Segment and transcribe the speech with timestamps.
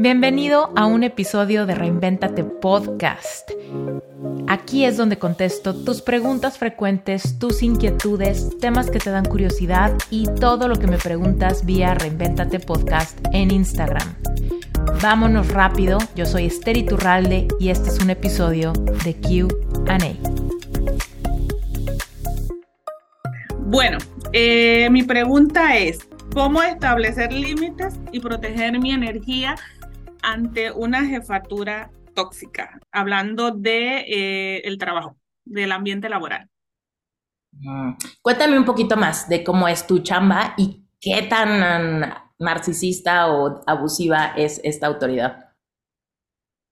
[0.00, 3.50] Bienvenido a un episodio de Reinventate Podcast.
[4.48, 10.24] Aquí es donde contesto tus preguntas frecuentes, tus inquietudes, temas que te dan curiosidad y
[10.40, 14.16] todo lo que me preguntas vía Reinventate Podcast en Instagram.
[15.02, 18.72] Vámonos rápido, yo soy Esther Iturralde y este es un episodio
[19.04, 19.98] de QA.
[23.66, 23.98] Bueno,
[24.32, 25.98] eh, mi pregunta es,
[26.32, 29.56] ¿cómo establecer límites y proteger mi energía
[30.22, 36.48] ante una jefatura tóxica, hablando de eh, el trabajo, del ambiente laboral.
[37.52, 37.92] Mm.
[38.22, 44.32] Cuéntame un poquito más de cómo es tu chamba y qué tan narcisista o abusiva
[44.36, 45.50] es esta autoridad.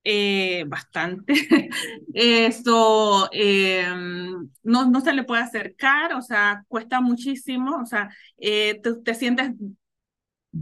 [0.05, 1.35] Eh, bastante.
[2.15, 8.09] Eso em, no, no se le puede acercar, o sea, cuesta muchísimo, o sea,
[8.39, 9.51] eh, te, sientes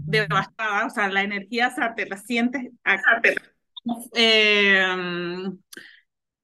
[0.05, 2.73] devastada, o sea, la energía, te la sientes
[4.15, 5.59] em,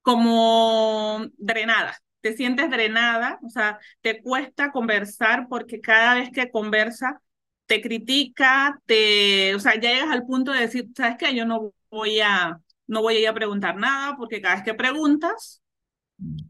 [0.03, 7.21] como drenada, te sientes drenada, o sea, te cuesta conversar porque cada vez que conversa
[7.67, 11.35] te critica, te, o sea, ya llegas al punto de decir, ¿sabes qué?
[11.35, 14.75] Yo no voy a, no voy a ir a preguntar nada porque cada vez que
[14.75, 15.63] preguntas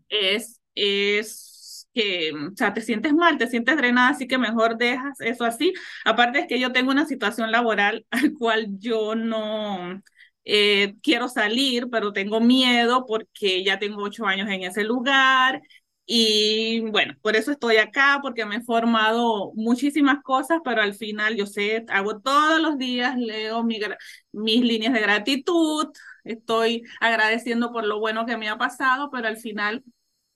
[0.08, 1.51] es, es
[1.92, 5.72] que, o sea, te sientes mal, te sientes drenada, así que mejor dejas eso así.
[6.04, 10.00] Aparte es que yo tengo una situación laboral al cual yo no
[10.44, 15.62] eh, quiero salir, pero tengo miedo porque ya tengo ocho años en ese lugar.
[16.04, 21.36] Y bueno, por eso estoy acá, porque me he formado muchísimas cosas, pero al final
[21.36, 25.86] yo sé, hago todos los días, leo mis líneas de gratitud,
[26.24, 29.84] estoy agradeciendo por lo bueno que me ha pasado, pero al final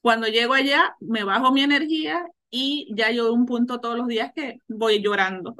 [0.06, 4.30] cuando llego allá, me bajo mi energía y ya yo un punto todos los días
[4.32, 5.56] que voy llorando.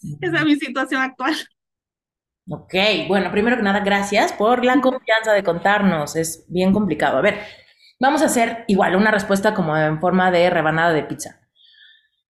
[0.22, 1.34] Esa es mi situación actual.
[2.48, 2.72] Ok,
[3.08, 6.16] bueno, primero que nada, gracias por la confianza de contarnos.
[6.16, 7.18] Es bien complicado.
[7.18, 7.40] A ver,
[8.00, 11.46] vamos a hacer igual una respuesta como en forma de rebanada de pizza.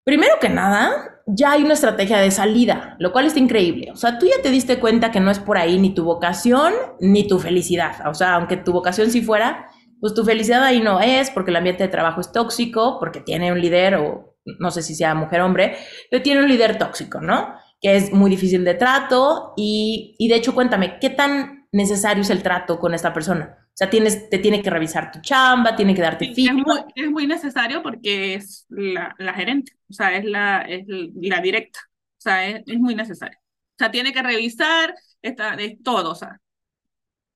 [0.03, 3.93] Primero que nada, ya hay una estrategia de salida, lo cual está increíble.
[3.93, 6.75] O sea, tú ya te diste cuenta que no es por ahí ni tu vocación
[6.99, 8.09] ni tu felicidad.
[8.09, 9.71] O sea, aunque tu vocación sí fuera,
[10.01, 13.53] pues tu felicidad ahí no es porque el ambiente de trabajo es tóxico, porque tiene
[13.53, 15.77] un líder o no sé si sea mujer o hombre,
[16.11, 17.55] pero tiene un líder tóxico, ¿no?
[17.81, 22.31] Que es muy difícil de trato y, y de hecho cuéntame, ¿qué tan necesario es
[22.31, 23.59] el trato con esta persona?
[23.69, 27.27] O sea, tienes, te tiene que revisar tu chamba, tiene que darte sí, es, muy,
[27.27, 32.47] necesario porque es la, la, gerente, o sea, es la, es la directa, o sea,
[32.47, 33.39] es, es muy necesario.
[33.39, 36.41] O sea, tiene que revisar, está, es todo, o sea,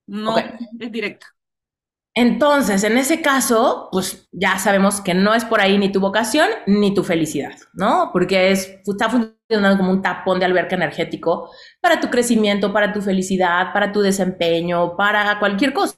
[0.06, 1.26] no es directa.
[2.14, 6.48] Entonces, en ese caso, pues ya sabemos que no es por ahí ni tu vocación
[6.66, 8.10] ni tu felicidad, ¿no?
[8.12, 11.50] Porque es, está funcionando como un tapón de alberca energético
[11.80, 15.96] para tu crecimiento, para tu felicidad, para tu desempeño, para cualquier cosa.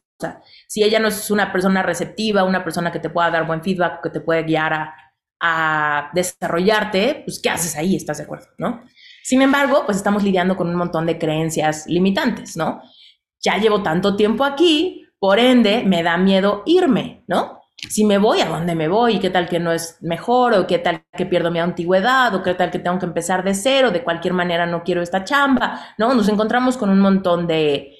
[0.69, 4.03] Si ella no es una persona receptiva, una persona que te pueda dar buen feedback,
[4.03, 4.95] que te puede guiar a,
[5.41, 7.97] a desarrollarte, pues ¿qué haces ahí?
[7.97, 8.47] ¿Estás de acuerdo?
[8.59, 8.83] ¿No?
[9.25, 12.83] Sin embargo, pues estamos lidiando con un montón de creencias limitantes, ¿no?
[13.41, 17.61] Ya llevo tanto tiempo aquí, por ende, me da miedo irme, ¿no?
[17.77, 19.21] Si me voy, ¿a dónde me voy?
[19.21, 20.53] ¿Qué tal que no es mejor?
[20.55, 22.35] ¿O qué tal que pierdo mi antigüedad?
[22.35, 23.93] ¿O qué tal que tengo que empezar de cero?
[23.93, 26.13] De cualquier manera no quiero esta chamba, ¿no?
[26.15, 27.97] Nos encontramos con un montón de,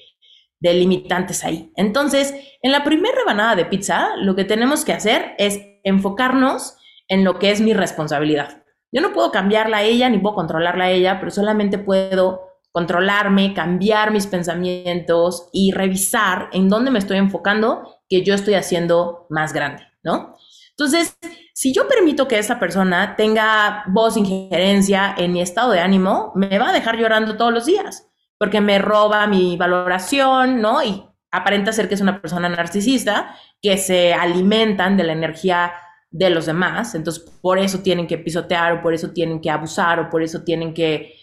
[0.59, 1.71] limitantes ahí.
[1.77, 6.75] Entonces, en la primera rebanada de pizza, lo que tenemos que hacer es enfocarnos
[7.07, 8.65] en lo que es mi responsabilidad.
[8.91, 13.53] Yo no puedo cambiarla a ella, ni puedo controlarla a ella, pero solamente puedo controlarme,
[13.53, 19.53] cambiar mis pensamientos y revisar en dónde me estoy enfocando que yo estoy haciendo más
[19.53, 20.35] grande, ¿no?
[20.71, 21.15] Entonces,
[21.53, 26.57] si yo permito que esa persona tenga voz, injerencia en mi estado de ánimo, me
[26.57, 30.83] va a dejar llorando todos los días, porque me roba mi valoración, ¿no?
[30.83, 35.73] Y aparenta ser que es una persona narcisista, que se alimentan de la energía
[36.09, 39.99] de los demás, entonces por eso tienen que pisotear o por eso tienen que abusar
[39.99, 41.22] o por eso tienen que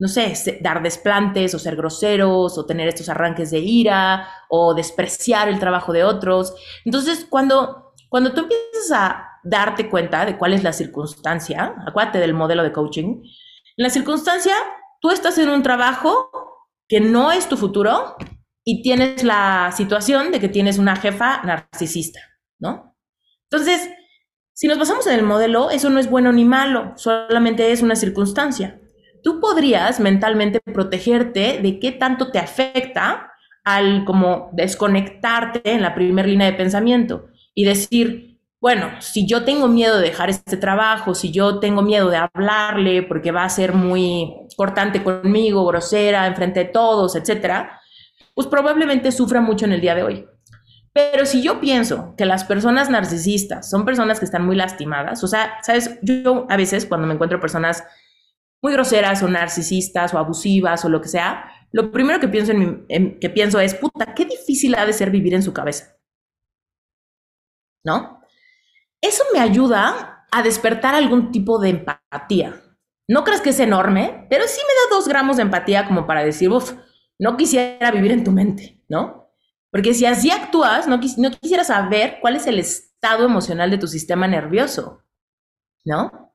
[0.00, 5.50] no sé, dar desplantes o ser groseros o tener estos arranques de ira o despreciar
[5.50, 6.54] el trabajo de otros.
[6.86, 12.32] Entonces, cuando, cuando tú empiezas a darte cuenta de cuál es la circunstancia, acuérdate del
[12.32, 13.22] modelo de coaching,
[13.76, 14.54] en la circunstancia,
[15.02, 16.30] tú estás en un trabajo
[16.88, 18.16] que no es tu futuro
[18.64, 22.20] y tienes la situación de que tienes una jefa narcisista,
[22.58, 22.96] ¿no?
[23.50, 23.90] Entonces,
[24.54, 27.96] si nos basamos en el modelo, eso no es bueno ni malo, solamente es una
[27.96, 28.80] circunstancia
[29.22, 33.32] tú podrías mentalmente protegerte de qué tanto te afecta
[33.64, 39.68] al como desconectarte en la primera línea de pensamiento y decir, bueno, si yo tengo
[39.68, 43.72] miedo de dejar este trabajo, si yo tengo miedo de hablarle porque va a ser
[43.72, 47.80] muy cortante conmigo, grosera, enfrente de todos, etcétera,
[48.34, 50.26] pues probablemente sufra mucho en el día de hoy.
[50.92, 55.28] Pero si yo pienso que las personas narcisistas son personas que están muy lastimadas, o
[55.28, 57.84] sea, sabes, yo a veces cuando me encuentro personas
[58.62, 63.18] muy groseras o narcisistas o abusivas o lo que sea, lo primero que pienso, en
[63.20, 65.96] que pienso es, puta, qué difícil ha de ser vivir en su cabeza.
[67.84, 68.20] ¿No?
[69.00, 72.60] Eso me ayuda a despertar algún tipo de empatía.
[73.08, 76.22] No crees que es enorme, pero sí me da dos gramos de empatía como para
[76.22, 76.74] decir, uff,
[77.18, 79.32] no quisiera vivir en tu mente, ¿no?
[79.70, 83.86] Porque si así actúas, no, no quisiera saber cuál es el estado emocional de tu
[83.86, 85.02] sistema nervioso,
[85.84, 86.29] ¿no?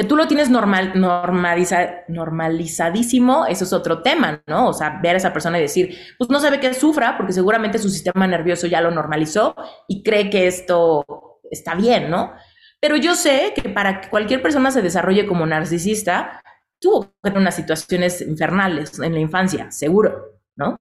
[0.00, 4.68] Que tú lo tienes normal, normalizadísimo, eso es otro tema, ¿no?
[4.68, 7.78] O sea, ver a esa persona y decir, pues no sabe que sufra porque seguramente
[7.78, 9.54] su sistema nervioso ya lo normalizó
[9.88, 11.04] y cree que esto
[11.50, 12.32] está bien, ¿no?
[12.80, 16.42] Pero yo sé que para que cualquier persona se desarrolle como narcisista,
[16.78, 20.78] tuvo que unas situaciones infernales en la infancia, seguro, ¿no?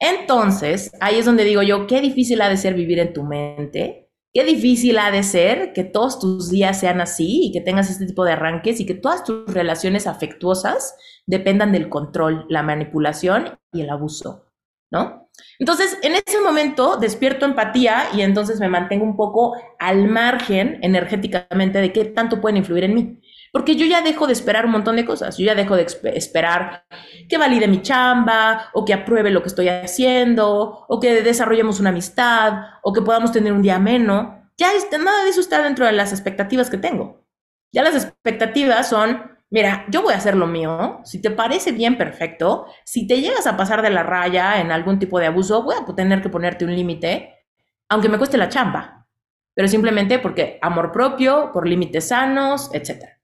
[0.00, 4.05] Entonces, ahí es donde digo yo, qué difícil ha de ser vivir en tu mente,
[4.36, 8.04] qué difícil ha de ser que todos tus días sean así y que tengas este
[8.04, 10.94] tipo de arranques y que todas tus relaciones afectuosas
[11.24, 14.44] dependan del control, la manipulación y el abuso,
[14.90, 15.30] ¿no?
[15.58, 21.80] Entonces, en ese momento despierto empatía y entonces me mantengo un poco al margen energéticamente
[21.80, 23.20] de qué tanto pueden influir en mí.
[23.56, 25.38] Porque yo ya dejo de esperar un montón de cosas.
[25.38, 26.84] Yo ya dejo de esperar
[27.26, 31.88] que valide mi chamba, o que apruebe lo que estoy haciendo, o que desarrollemos una
[31.88, 34.50] amistad, o que podamos tener un día ameno.
[34.58, 34.68] Ya
[35.02, 37.24] nada de eso está dentro de las expectativas que tengo.
[37.72, 41.96] Ya las expectativas son mira, yo voy a hacer lo mío, si te parece bien,
[41.96, 45.76] perfecto, si te llegas a pasar de la raya en algún tipo de abuso, voy
[45.76, 47.46] a tener que ponerte un límite,
[47.88, 49.06] aunque me cueste la chamba,
[49.54, 53.15] pero simplemente porque amor propio, por límites sanos, etc.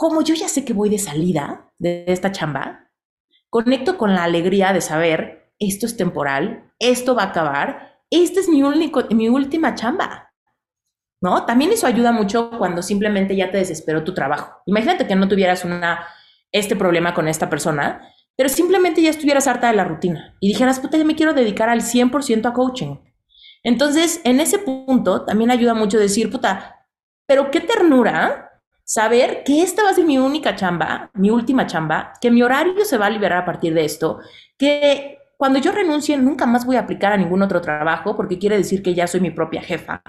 [0.00, 2.90] Como yo ya sé que voy de salida de esta chamba,
[3.50, 8.48] conecto con la alegría de saber, esto es temporal, esto va a acabar, esta es
[8.48, 10.32] mi, único, mi última chamba.
[11.20, 11.44] ¿no?
[11.44, 14.62] También eso ayuda mucho cuando simplemente ya te desesperó tu trabajo.
[14.64, 16.06] Imagínate que no tuvieras una,
[16.50, 18.00] este problema con esta persona,
[18.36, 21.68] pero simplemente ya estuvieras harta de la rutina y dijeras, puta, ya me quiero dedicar
[21.68, 22.96] al 100% a coaching.
[23.62, 26.86] Entonces, en ese punto también ayuda mucho decir, puta,
[27.26, 28.49] pero qué ternura
[28.92, 32.84] saber que esta va a ser mi única chamba, mi última chamba, que mi horario
[32.84, 34.18] se va a liberar a partir de esto,
[34.58, 38.56] que cuando yo renuncie nunca más voy a aplicar a ningún otro trabajo porque quiere
[38.56, 40.02] decir que ya soy mi propia jefa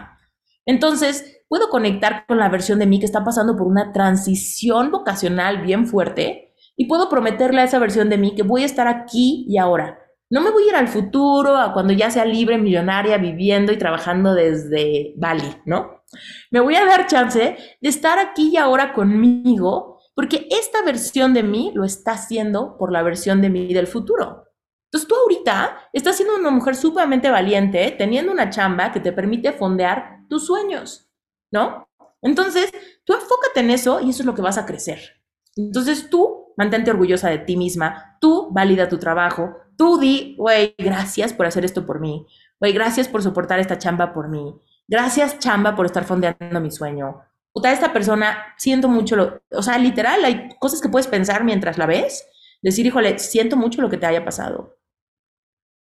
[0.65, 5.61] entonces, puedo conectar con la versión de mí que está pasando por una transición vocacional
[5.61, 9.45] bien fuerte y puedo prometerle a esa versión de mí que voy a estar aquí
[9.47, 9.99] y ahora.
[10.31, 13.77] No me voy a ir al futuro, a cuando ya sea libre, millonaria, viviendo y
[13.77, 16.03] trabajando desde Bali, ¿no?
[16.49, 21.43] Me voy a dar chance de estar aquí y ahora conmigo, porque esta versión de
[21.43, 24.47] mí lo está haciendo por la versión de mí del futuro.
[24.85, 29.51] Entonces tú ahorita estás siendo una mujer sumamente valiente, teniendo una chamba que te permite
[29.53, 31.09] fondear tus sueños,
[31.51, 31.87] ¿no?
[32.21, 32.71] Entonces,
[33.03, 35.21] tú enfócate en eso y eso es lo que vas a crecer.
[35.55, 41.33] Entonces, tú mantente orgullosa de ti misma, tú valida tu trabajo, tú di, güey, gracias
[41.33, 42.27] por hacer esto por mí,
[42.59, 44.53] güey, gracias por soportar esta chamba por mí,
[44.87, 47.23] gracias chamba por estar fondeando mi sueño.
[47.51, 51.79] Puta, esta persona, siento mucho, lo, o sea, literal, hay cosas que puedes pensar mientras
[51.79, 52.27] la ves,
[52.61, 54.77] decir, híjole, siento mucho lo que te haya pasado.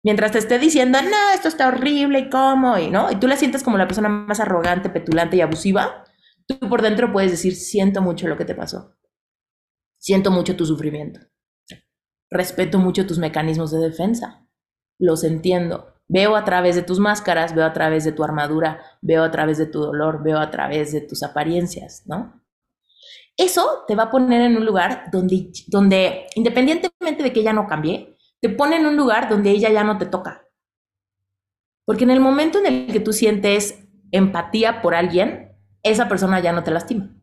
[0.02, 3.36] Mientras te esté diciendo, no, esto está horrible y cómo, y no, y tú la
[3.36, 6.02] sientes como la persona más arrogante, petulante y abusiva,
[6.46, 8.96] tú por dentro puedes decir, siento mucho lo que te pasó.
[9.98, 11.20] Siento mucho tu sufrimiento.
[12.32, 14.46] Respeto mucho tus mecanismos de defensa.
[14.98, 15.92] Los entiendo.
[16.08, 19.58] Veo a través de tus máscaras, veo a través de tu armadura, veo a través
[19.58, 22.42] de tu dolor, veo a través de tus apariencias, ¿no?
[23.36, 27.66] Eso te va a poner en un lugar donde, donde independientemente de que ella no
[27.66, 30.48] cambie, te pone en un lugar donde ella ya no te toca.
[31.84, 36.52] Porque en el momento en el que tú sientes empatía por alguien, esa persona ya
[36.52, 37.14] no te lastima.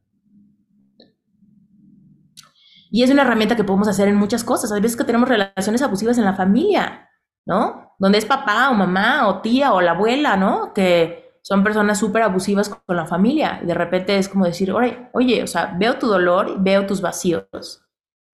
[2.90, 4.72] Y es una herramienta que podemos hacer en muchas cosas.
[4.72, 7.10] Hay veces que tenemos relaciones abusivas en la familia,
[7.46, 7.96] ¿no?
[8.00, 10.74] Donde es papá o mamá o tía o la abuela, ¿no?
[10.74, 13.62] Que son personas súper abusivas con la familia.
[13.64, 17.84] de repente es como decir, oye, oye, o sea, veo tu dolor, veo tus vacíos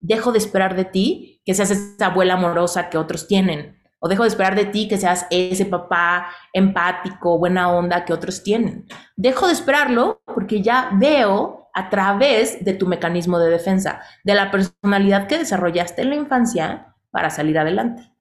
[0.06, 3.82] dejo de esperar de ti que seas esa abuela amorosa que otros tienen.
[4.00, 8.44] O dejo de esperar de ti que seas ese papá empático, buena onda que otros
[8.44, 8.86] tienen.
[9.16, 14.50] Dejo de esperarlo porque ya veo a través de tu mecanismo de defensa, de la
[14.50, 18.14] personalidad que desarrollaste en la infancia para salir adelante.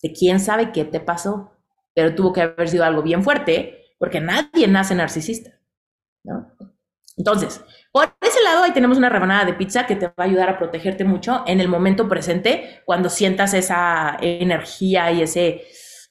[0.00, 1.50] De quién sabe qué te pasó,
[1.92, 5.50] pero tuvo que haber sido algo bien fuerte, porque nadie nace narcisista,
[6.22, 6.52] ¿no?
[7.16, 10.48] Entonces, por ese lado, ahí tenemos una rebanada de pizza que te va a ayudar
[10.48, 15.62] a protegerte mucho en el momento presente, cuando sientas esa energía y ese,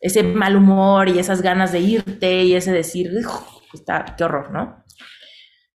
[0.01, 3.09] ese mal humor y esas ganas de irte y ese decir,
[3.73, 4.83] está, qué horror, ¿no?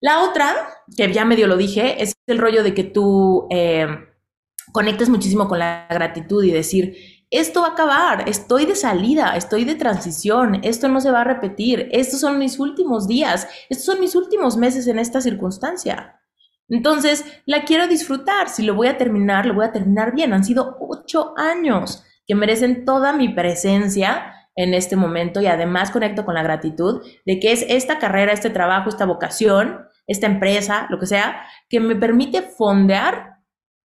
[0.00, 0.54] La otra,
[0.96, 3.86] que ya medio lo dije, es el rollo de que tú eh,
[4.72, 6.96] conectes muchísimo con la gratitud y decir,
[7.30, 11.24] esto va a acabar, estoy de salida, estoy de transición, esto no se va a
[11.24, 16.20] repetir, estos son mis últimos días, estos son mis últimos meses en esta circunstancia.
[16.68, 20.32] Entonces, la quiero disfrutar, si lo voy a terminar, lo voy a terminar bien.
[20.32, 26.24] Han sido ocho años que merecen toda mi presencia en este momento y además conecto
[26.24, 30.98] con la gratitud de que es esta carrera, este trabajo, esta vocación, esta empresa, lo
[30.98, 33.36] que sea, que me permite fondear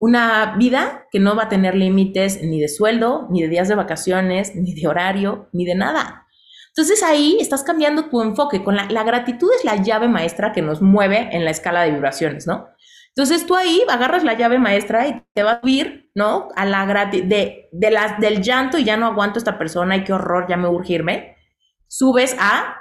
[0.01, 3.75] una vida que no va a tener límites ni de sueldo, ni de días de
[3.75, 6.27] vacaciones, ni de horario, ni de nada.
[6.69, 8.63] Entonces ahí estás cambiando tu enfoque.
[8.63, 12.47] Con la, gratitud es la llave maestra que nos mueve en la escala de vibraciones,
[12.47, 12.67] ¿no?
[13.09, 16.47] Entonces tú ahí agarras la llave maestra y te va a subir, ¿no?
[16.55, 20.13] A la gratitud, de, de del llanto y ya no aguanto esta persona y qué
[20.13, 21.35] horror, ya me urge irme.
[21.87, 22.80] Subes a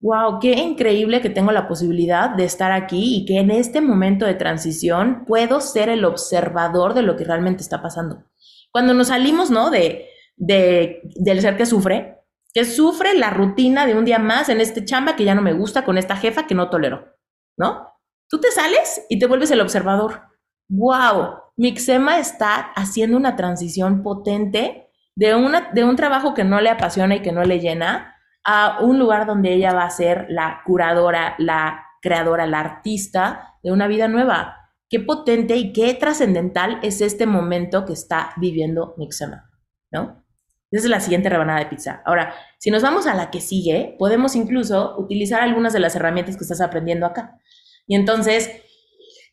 [0.00, 4.26] Wow, qué increíble que tengo la posibilidad de estar aquí y que en este momento
[4.26, 8.24] de transición puedo ser el observador de lo que realmente está pasando.
[8.70, 9.70] Cuando nos salimos, ¿no?
[9.70, 12.18] De, de, del ser que sufre,
[12.54, 15.52] que sufre la rutina de un día más en este chamba que ya no me
[15.52, 17.16] gusta con esta jefa que no tolero,
[17.56, 17.88] ¿no?
[18.28, 20.22] Tú te sales y te vuelves el observador.
[20.68, 26.70] Wow, Mixema está haciendo una transición potente de, una, de un trabajo que no le
[26.70, 28.14] apasiona y que no le llena
[28.50, 33.72] a un lugar donde ella va a ser la curadora, la creadora, la artista de
[33.72, 34.70] una vida nueva.
[34.88, 39.50] Qué potente y qué trascendental es este momento que está viviendo Mixema,
[39.90, 40.24] ¿no?
[40.70, 42.00] Esa es la siguiente rebanada de pizza.
[42.06, 46.38] Ahora, si nos vamos a la que sigue, podemos incluso utilizar algunas de las herramientas
[46.38, 47.38] que estás aprendiendo acá.
[47.86, 48.50] Y entonces,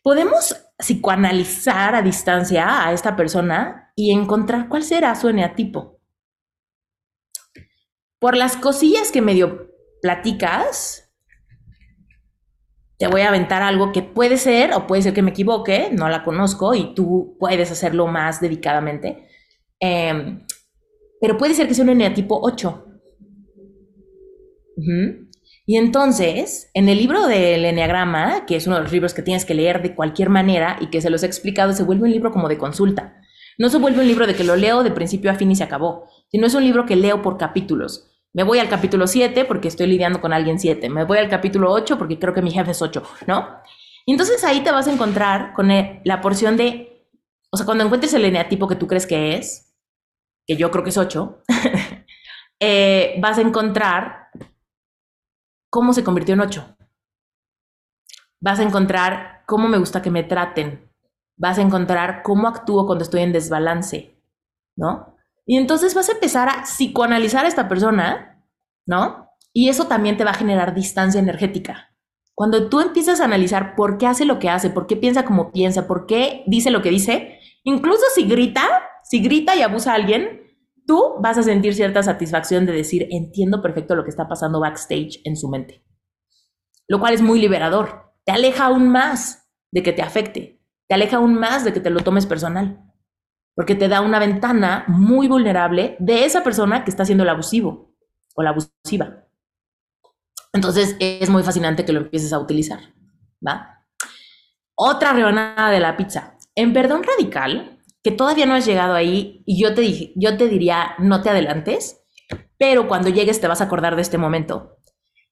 [0.03, 5.94] podemos psicoanalizar a distancia a esta persona y encontrar cuál será su eneatipo
[8.25, 11.13] por las cosillas que medio platicas,
[12.97, 16.09] te voy a aventar algo que puede ser, o puede ser que me equivoque, no
[16.09, 19.27] la conozco y tú puedes hacerlo más dedicadamente.
[19.79, 20.43] Em,
[21.21, 22.85] pero puede ser que sea un eneatipo 8.
[25.67, 29.45] Y entonces, en el libro del Enneagrama, que es uno de los libros que tienes
[29.45, 32.31] que leer de cualquier manera y que se los he explicado, se vuelve un libro
[32.31, 33.21] como de consulta.
[33.59, 35.63] No se vuelve un libro de que lo leo de principio a fin y se
[35.63, 38.13] acabó, sino es un libro que leo por capítulos.
[38.35, 40.89] Me voy al capítulo 7 porque estoy lidiando con alguien 7.
[40.89, 43.61] Me voy al capítulo 8 porque creo que mi jefe es 8, ¿no?
[44.05, 45.69] Y entonces ahí te vas a encontrar con
[46.03, 47.07] la porción de,
[47.49, 49.73] o sea, cuando encuentres el eneatipo que tú crees que es,
[50.45, 51.43] que yo creo que es 8,
[52.59, 54.27] eh, vas a encontrar
[55.69, 56.75] cómo se convirtió en 8.
[58.41, 60.91] Vas a encontrar cómo me gusta que me traten.
[61.37, 64.21] Vas a encontrar cómo actúo cuando estoy en desbalance,
[64.75, 65.14] ¿no?
[65.45, 68.43] Y entonces vas a empezar a psicoanalizar a esta persona,
[68.85, 69.29] ¿no?
[69.53, 71.95] Y eso también te va a generar distancia energética.
[72.33, 75.51] Cuando tú empiezas a analizar por qué hace lo que hace, por qué piensa como
[75.51, 78.67] piensa, por qué dice lo que dice, incluso si grita,
[79.03, 80.41] si grita y abusa a alguien,
[80.85, 85.21] tú vas a sentir cierta satisfacción de decir, entiendo perfecto lo que está pasando backstage
[85.23, 85.85] en su mente.
[86.87, 88.13] Lo cual es muy liberador.
[88.25, 90.61] Te aleja aún más de que te afecte.
[90.87, 92.85] Te aleja aún más de que te lo tomes personal
[93.55, 97.95] porque te da una ventana muy vulnerable de esa persona que está haciendo el abusivo
[98.35, 99.25] o la abusiva.
[100.53, 102.79] Entonces es muy fascinante que lo empieces a utilizar,
[103.45, 103.85] ¿va?
[104.75, 106.37] Otra rebanada de la pizza.
[106.53, 110.47] En perdón radical, que todavía no has llegado ahí y yo te, dije, yo te
[110.47, 112.03] diría no te adelantes,
[112.57, 114.77] pero cuando llegues te vas a acordar de este momento.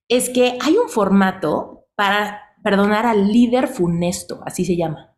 [0.08, 5.13] Es que hay un formato para perdonar al líder funesto, así se llama.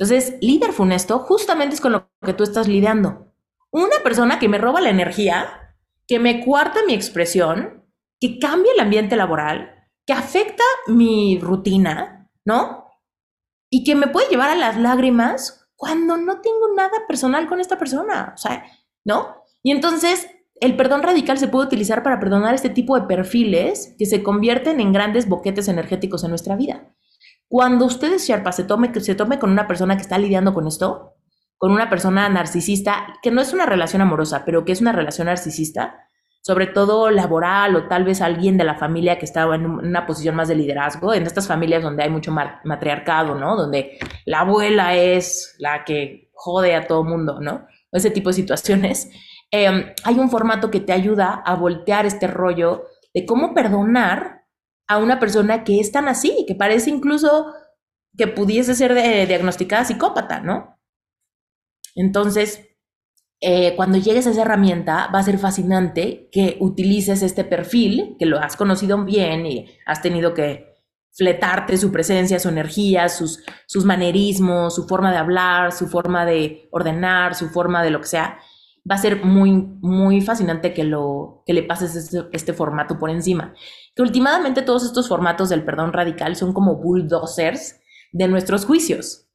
[0.00, 3.34] Entonces, líder funesto justamente es con lo que tú estás lidiando.
[3.70, 5.76] Una persona que me roba la energía,
[6.08, 7.84] que me cuarta mi expresión,
[8.18, 9.74] que cambia el ambiente laboral,
[10.06, 12.86] que afecta mi rutina, ¿no?
[13.68, 17.78] Y que me puede llevar a las lágrimas cuando no tengo nada personal con esta
[17.78, 18.48] persona, o
[19.04, 19.44] ¿no?
[19.62, 20.28] Y entonces
[20.62, 24.80] el perdón radical se puede utilizar para perdonar este tipo de perfiles que se convierten
[24.80, 26.90] en grandes boquetes energéticos en nuestra vida.
[27.50, 31.16] Cuando ustedes, Sherpa, se tome, se tome con una persona que está lidiando con esto,
[31.58, 35.26] con una persona narcisista, que no es una relación amorosa, pero que es una relación
[35.26, 35.98] narcisista,
[36.42, 40.36] sobre todo laboral o tal vez alguien de la familia que está en una posición
[40.36, 43.56] más de liderazgo, en estas familias donde hay mucho matriarcado, ¿no?
[43.56, 47.66] Donde la abuela es la que jode a todo mundo, ¿no?
[47.90, 49.10] Ese tipo de situaciones.
[49.50, 54.39] Em, hay un formato que te ayuda a voltear este rollo de cómo perdonar
[54.90, 57.54] a una persona que es tan así, que parece incluso
[58.18, 58.92] que pudiese ser
[59.28, 60.80] diagnosticada psicópata, ¿no?
[61.94, 62.66] Entonces,
[63.40, 68.26] eh, cuando llegues a esa herramienta, va a ser fascinante que utilices este perfil, que
[68.26, 70.74] lo has conocido bien y has tenido que
[71.12, 76.68] fletarte su presencia, su energía, sus, sus manerismos, su forma de hablar, su forma de
[76.72, 78.40] ordenar, su forma de lo que sea.
[78.90, 83.10] Va a ser muy, muy fascinante que, lo, que le pases este, este formato por
[83.10, 83.54] encima.
[84.00, 89.28] Que últimamente todos estos formatos del perdón radical son como bulldozers de nuestros juicios.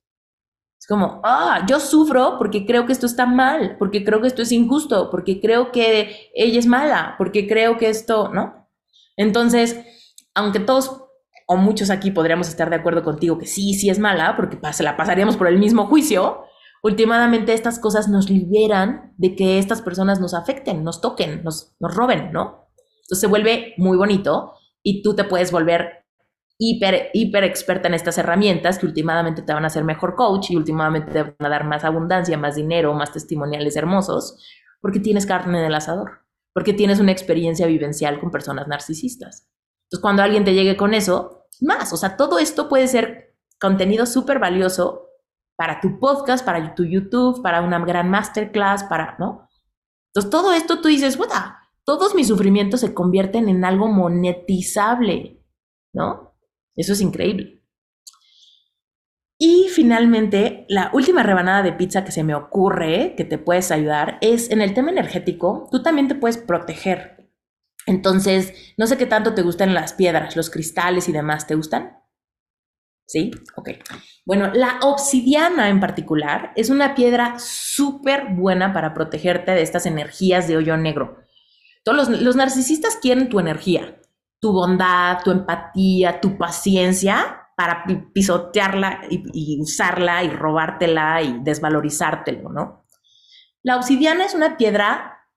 [0.79, 4.41] Es como, ah, yo sufro porque creo que esto está mal, porque creo que esto
[4.41, 8.67] es injusto, porque creo que ella es mala, porque creo que esto, ¿no?
[9.15, 9.79] Entonces,
[10.33, 10.99] aunque todos
[11.45, 14.81] o muchos aquí podríamos estar de acuerdo contigo que sí, sí es mala, porque se
[14.81, 16.43] la pasaríamos por el mismo juicio,
[16.81, 21.93] últimamente estas cosas nos liberan de que estas personas nos afecten, nos toquen, nos, nos
[21.93, 22.65] roben, ¿no?
[23.03, 24.54] Entonces se vuelve muy bonito
[24.85, 26.05] y tú te puedes volver
[26.59, 30.55] hiper, hiper experta en estas herramientas que últimamente te van a hacer mejor coach y
[30.55, 34.37] últimamente te van a dar más abundancia, más dinero, más testimoniales hermosos,
[34.79, 36.21] porque tienes carne en el asador,
[36.53, 39.49] porque tienes una experiencia vivencial con personas narcisistas.
[39.85, 44.05] Entonces, cuando alguien te llegue con eso, más, o sea, todo esto puede ser contenido
[44.05, 45.09] súper valioso
[45.55, 49.49] para tu podcast, para tu YouTube, para una gran masterclass, para, ¿no?
[50.13, 55.43] Entonces, todo esto tú dices, puta, todos mis sufrimientos se convierten en algo monetizable,
[55.93, 56.35] ¿no?
[56.75, 57.63] Eso es increíble.
[59.37, 64.17] Y finalmente, la última rebanada de pizza que se me ocurre que te puedes ayudar
[64.21, 67.29] es en el tema energético, tú también te puedes proteger.
[67.85, 71.99] Entonces, no sé qué tanto te gustan las piedras, los cristales y demás, ¿te gustan?
[73.05, 73.31] ¿Sí?
[73.55, 73.69] Ok.
[74.25, 80.47] Bueno, la obsidiana en particular es una piedra súper buena para protegerte de estas energías
[80.47, 81.24] de hoyo negro.
[81.85, 84.01] Todos los, los narcisistas quieren tu energía,
[84.41, 92.85] tu bondad, tu empatía, tu paciencia para pisotearla y, usarla y robártela y desvalorizártelo, ¿no?
[93.63, 95.29] La obsidiana es una piedra,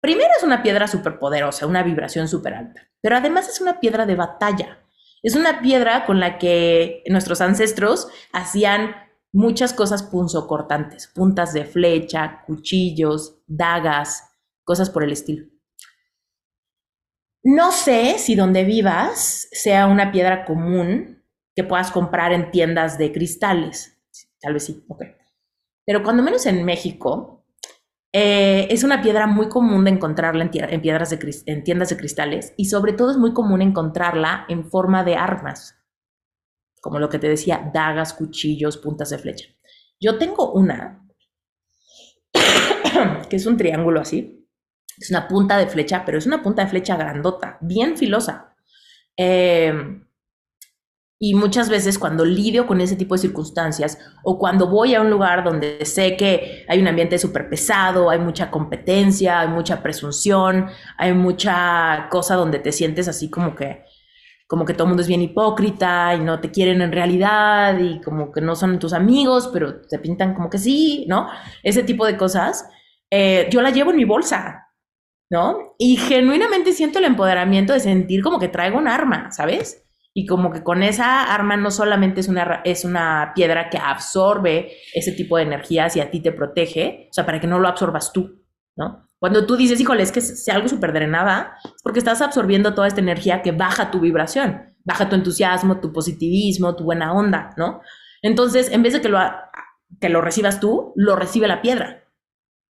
[0.00, 4.04] primero es una piedra súper poderosa, una vibración súper alta, pero además es una piedra
[4.04, 4.84] de batalla.
[5.20, 8.94] Es una piedra con la que nuestros ancestros hacían
[9.32, 15.46] muchas cosas punzocortantes, puntas de flecha, cuchillos, dagas, cosas por el estilo.
[17.44, 21.24] No sé si donde vivas sea una piedra común
[21.54, 24.00] que puedas comprar en tiendas de cristales.
[24.40, 25.02] Tal vez sí, ok.
[25.84, 27.46] Pero cuando menos en México,
[28.12, 31.10] eh, es una piedra muy común de encontrarla en, en, tiendas
[31.90, 35.76] de cristales y sobre todo es muy común encontrarla en forma de armas,
[36.80, 39.48] como lo que te decía, dagas, cuchillos, puntas de flecha.
[40.00, 41.06] Yo tengo una,
[43.28, 44.37] que es un triángulo así,
[45.00, 48.54] es una punta de flecha, pero es una punta de flecha grandota, bien filosa.
[49.16, 49.72] Eh,
[51.20, 55.10] y muchas veces cuando lidio con ese tipo de circunstancias o cuando voy a un
[55.10, 60.68] lugar donde sé que hay un ambiente súper pesado, hay mucha competencia, hay mucha presunción,
[60.96, 63.84] hay mucha cosa donde te sientes así como que
[64.46, 68.00] como que todo el mundo es bien hipócrita y no te quieren en realidad y
[68.00, 71.28] como que no son tus amigos, pero te pintan como que sí, ¿no?
[71.62, 72.66] Ese tipo de cosas.
[73.10, 74.67] Eh, yo la llevo en mi bolsa,
[75.30, 75.74] ¿no?
[75.78, 79.84] Y genuinamente siento el empoderamiento de sentir como que traigo un arma, ¿sabes?
[80.14, 84.72] Y como que con esa arma no solamente es una, es una piedra que absorbe
[84.94, 87.68] ese tipo de energías y a ti te protege, o sea, para que no lo
[87.68, 88.42] absorbas tú,
[88.76, 89.08] ¿no?
[89.18, 93.00] Cuando tú dices, híjole, es que sea algo súper drenada, porque estás absorbiendo toda esta
[93.00, 97.80] energía que baja tu vibración, baja tu entusiasmo, tu positivismo, tu buena onda, ¿no?
[98.22, 99.18] Entonces, en vez de que lo,
[100.00, 102.04] que lo recibas tú, lo recibe la piedra,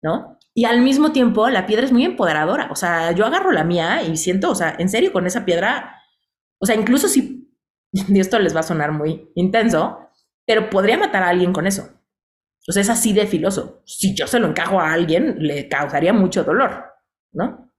[0.02, 0.37] ¿no?
[0.58, 2.70] Y al mismo tiempo, la piedra es muy empoderadora.
[2.72, 6.02] O sea, yo agarro la mía y siento, o sea, en serio, con esa piedra,
[6.58, 7.48] o sea, incluso si,
[8.16, 10.00] esto les va a sonar muy intenso,
[10.48, 11.88] pero podría matar a alguien con eso.
[12.68, 13.84] O sea, es así de filoso.
[13.86, 16.86] Si yo se lo encajo a alguien, le causaría mucho dolor,
[17.34, 17.72] ¿no?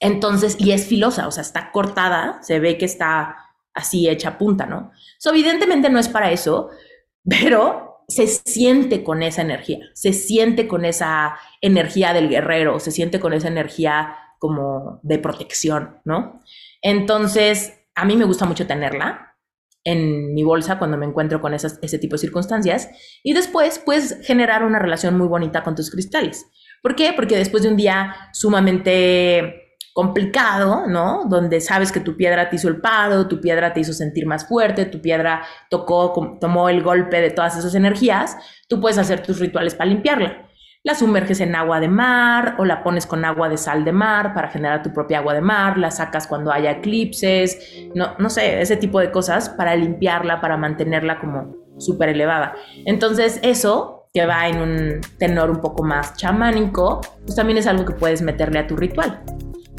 [0.00, 3.36] Entonces, y es filosa, o sea, está cortada, se ve que está
[3.74, 4.90] así hecha punta, ¿no?
[5.20, 6.70] So, evidentemente no es para eso,
[7.24, 13.20] pero se siente con esa energía, se siente con esa energía del guerrero, se siente
[13.20, 16.40] con esa energía como de protección, ¿no?
[16.80, 19.36] Entonces, a mí me gusta mucho tenerla
[19.84, 22.88] en mi bolsa cuando me encuentro con esas, ese tipo de circunstancias
[23.22, 26.46] y después puedes generar una relación muy bonita con tus cristales.
[26.82, 27.12] ¿Por qué?
[27.14, 29.67] Porque después de un día sumamente
[29.98, 31.24] complicado, ¿no?
[31.24, 34.46] Donde sabes que tu piedra te hizo el paro, tu piedra te hizo sentir más
[34.46, 38.36] fuerte, tu piedra tocó, tomó el golpe de todas esas energías,
[38.68, 40.46] tú puedes hacer tus rituales para limpiarla.
[40.84, 44.34] la sumerges en agua de mar o la pones con agua de sal de mar
[44.34, 47.58] para generar tu propia agua de mar, la sacas cuando haya eclipses,
[47.96, 52.54] no, no sé, ese tipo de cosas para limpiarla, para mantenerla como súper elevada.
[52.86, 57.84] Entonces eso, que va en un tenor un poco más chamánico, pues también es algo
[57.84, 59.24] que puedes meterle a tu ritual,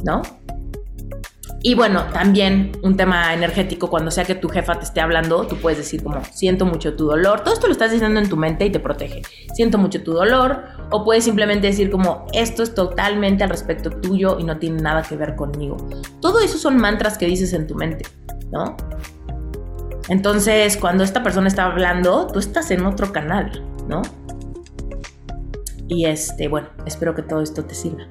[0.04, 0.22] ¿no?
[1.62, 5.58] Y bueno, también un tema energético, cuando sea que tu jefa te esté hablando, tú
[5.58, 7.42] puedes decir como, siento mucho tu dolor.
[7.42, 9.24] Todo esto lo estás diciendo en tu mente y te protege.
[9.54, 10.64] Siento mucho tu dolor.
[10.92, 15.02] O puedes simplemente decir como, esto es totalmente al respecto tuyo y no tiene nada
[15.02, 15.76] que ver conmigo.
[16.22, 18.06] Todo eso son mantras que dices en tu mente,
[18.52, 18.78] ¿no?
[20.08, 24.02] Entonces, cuando esta persona está hablando, tú estás en otro canal, ¿no?
[25.90, 28.08] Y este, bueno, espero que todo esto te sirva.